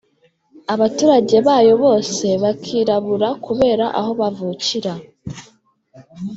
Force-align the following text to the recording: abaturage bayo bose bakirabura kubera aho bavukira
abaturage 0.73 1.35
bayo 1.47 1.73
bose 1.83 2.27
bakirabura 2.43 3.29
kubera 3.45 3.85
aho 3.99 4.11
bavukira 4.19 4.93